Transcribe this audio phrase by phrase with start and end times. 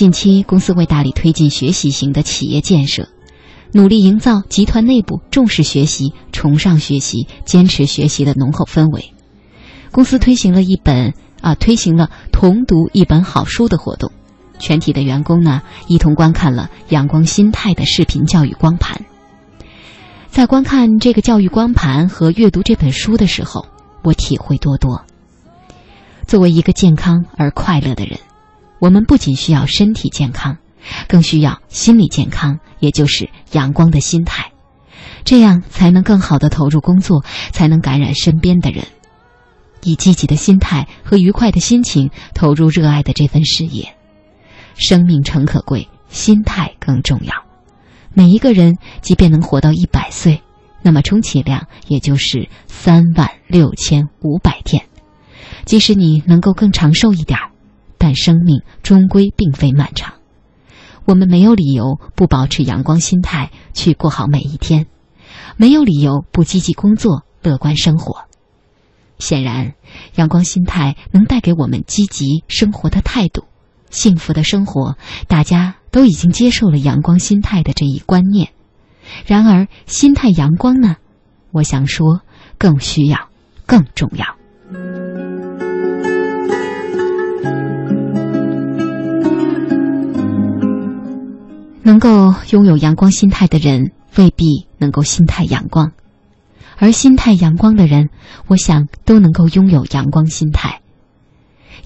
[0.00, 3.10] 近期，公司为大力推进学习型的企业建设，
[3.74, 9.12] 努力营造集团内部重视学习、崇尚学习、坚持学习的浓厚氛围。
[9.90, 14.10] 公司推行了一本啊，推行了同读一本好书的活动，
[14.58, 19.04] 全体的员工呢一同观看了《阳光心态》的视频教育光盘。
[20.30, 23.66] 在观看这个教育光盘和阅读这本书的时候，
[24.02, 25.04] 我体会多多。
[26.26, 28.18] 作为一个健康而快乐的人，
[28.80, 30.56] 我们不仅需要身体健康，
[31.06, 34.50] 更需要心理健康，也就是阳光的心态，
[35.24, 37.22] 这样才能更好的投入工作，
[37.52, 38.84] 才能感染身边的人。
[39.82, 43.94] 以积极的心态和愉快的心情投入热爱的这份事业。
[44.74, 47.34] 生命诚可贵，心态更重要。
[48.14, 50.42] 每一个人即便能活到一百岁，
[50.82, 54.84] 那么充其量也就是三万六千五百天。
[55.64, 57.49] 即使你能够更长寿一点儿，
[58.00, 60.14] 但生命终归并非漫长。
[61.04, 64.86] 我们没有理由不保持阳光心态去过好每一天，
[65.58, 68.24] 没有理由不积极工作、乐观生活。
[69.18, 69.74] 显然，
[70.14, 73.44] 阳光心态能带给我们积极生活的态度。
[73.90, 74.96] 幸福的生活，
[75.28, 78.52] 大家都已经接受了阳光心态的这一观念。
[79.26, 80.96] 然而，心态阳光呢？
[81.52, 82.22] 我想说，
[82.56, 83.28] 更需要，
[83.66, 84.39] 更重要。
[91.90, 95.88] 能够拥有阳光心态的人，未必能够心态阳光；
[96.76, 98.10] 而心态阳光的人，
[98.46, 100.82] 我想都能够拥有阳光心态。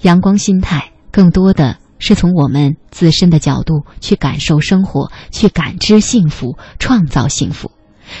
[0.03, 1.77] 阳光心态更多的。
[1.97, 7.71] 是从我们自身的角度去感受生活，去感知幸福，创造幸福，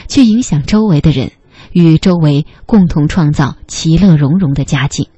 [0.07, 1.33] 去影响周围的人，
[1.71, 5.09] 与周围共同创造其乐融融的家境。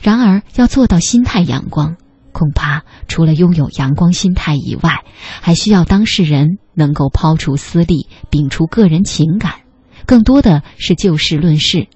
[0.00, 1.96] 然而，要做到心态阳光，
[2.34, 5.04] 恐怕除了拥有阳光心态以外，
[5.40, 9.60] 还需要当事人能够抛除私利，摒除个人情感，
[10.04, 11.86] 更多的是就事论事，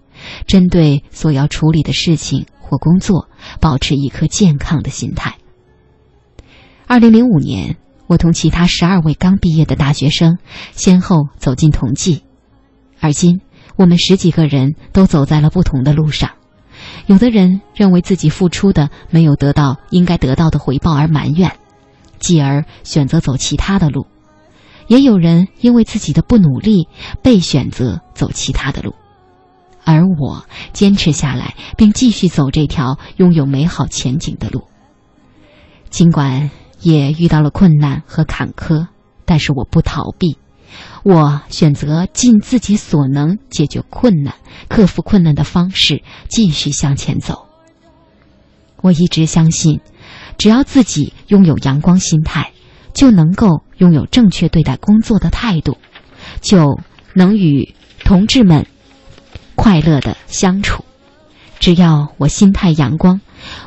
[0.46, 3.28] 针对所要处理的事情或工作，
[3.60, 5.36] 保持一颗健康的心态。
[6.86, 10.38] 二零零五年，我同其他十二位刚毕业的大学生
[10.72, 12.22] 先后走进同济，
[13.00, 13.40] 而今
[13.76, 16.37] 我们十几个人都走在了不同的路上。
[17.08, 21.50] 有的人认为自己付出的没有得到应该得到的回报而埋怨，
[22.18, 24.06] 继而选择走其他的路；
[24.86, 26.86] 也有人因为自己的不努力
[27.22, 28.94] 被选择走其他的路，
[29.84, 34.64] 而我坚持下来，并继续走这条拥有美好前景的路，
[35.90, 36.50] 尽管。
[36.80, 38.86] 也遇到了困难和坎坷，
[39.24, 40.38] 但是我不逃避，
[41.04, 44.34] 我选择尽自己所能解决困难、
[44.68, 47.46] 克服困难的方式继续向前走。
[48.80, 49.80] 我一直相信，
[50.36, 52.52] 只要自己拥有阳光心态，
[52.94, 55.78] 就能够拥有正确对待工作的态度，
[56.40, 56.80] 就
[57.14, 58.66] 能与同志们
[59.54, 60.84] 快乐的相处。
[61.58, 63.20] 只要我心态阳光，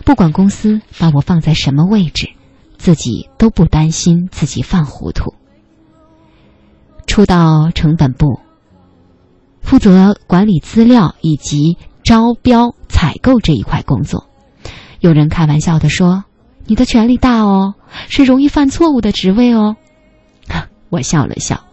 [0.05, 2.29] 不管公司把我放在什么位置。
[2.77, 5.35] 自己都不担心自己犯糊涂。
[7.11, 8.39] 初到成本部，
[9.59, 14.29] 负责管理资料以及招标采购这一块工作。
[15.01, 16.23] 有人开玩笑的说
[16.67, 17.73] ：“你的权力大哦，
[18.07, 19.75] 是容易犯错误的职位哦。”
[20.87, 21.65] 我笑了笑，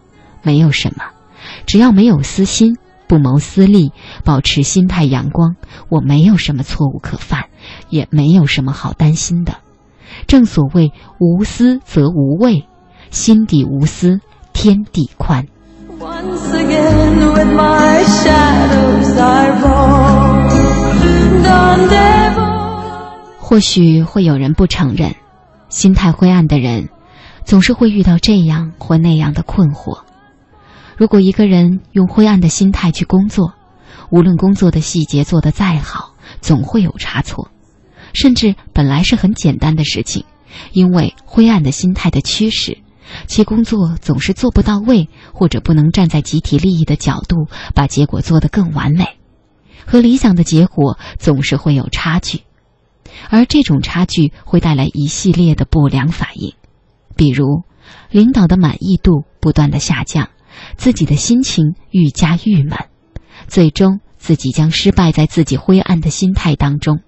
[0.43, 1.05] 没有什么，
[1.65, 2.75] 只要没有私心，
[3.07, 3.93] 不谋私利，
[4.25, 5.55] 保持心态阳光，
[5.87, 7.45] 我没有什么错误可犯，
[7.89, 9.55] 也没有什么好担心的。
[10.27, 12.67] 正所谓无私则无畏，
[13.09, 14.19] 心底无私
[14.61, 15.47] 天地宽。
[23.39, 25.15] 或许会有人不承认，
[25.69, 26.89] 心态灰暗的人，
[27.45, 30.01] 总是会遇到这样或那样的困惑。
[30.97, 33.53] 如果一个人用灰暗的心态去工作，
[34.09, 37.49] 无论工作的细节做得再好，总会有差错。
[38.11, 40.25] 甚至本来是很简单的事情，
[40.73, 42.77] 因为灰暗的心态的驱使，
[43.27, 49.17] 其工作总是做不到位，或者不能站在集体利益的角度把结果做得更完美，
[49.85, 52.41] 和理想的结果总是会有差距，
[53.29, 56.53] 而这种差距会带来一系列的不良反应，
[57.15, 57.63] 比如
[58.11, 60.29] 领导的满意度不断的下降，
[60.77, 62.77] 自己的心情愈加郁闷，
[63.47, 66.99] 最终自己将失败在自己灰暗的心态当中。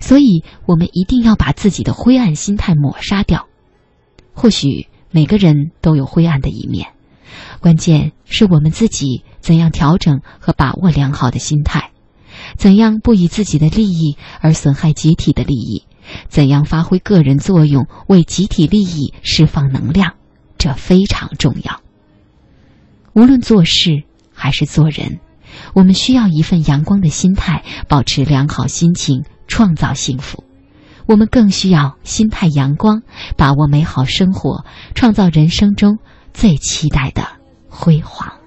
[0.00, 3.46] 所以，我们一定要把自己的灰暗心态抹杀掉。
[4.32, 6.88] 或许每个人都有灰暗的一面，
[7.60, 11.92] 关键是我们自己怎样调整和把握良好的心态，
[12.56, 15.84] 怎样不以自己的利益而损害集体的利益，
[16.28, 20.14] 怎样发挥个人作用，为集体利益释放能量，
[20.58, 21.80] 这非常重要。
[23.14, 25.20] 无论做事还是做人，
[25.74, 30.44] 我们需要一份阳光的心态，保持良好心情，创造幸福。
[31.08, 33.02] 我们更需要心态阳光，
[33.36, 34.64] 把握美好生活，
[34.94, 35.98] 创造人生中
[36.34, 37.26] 最期待的
[37.68, 38.38] 辉煌。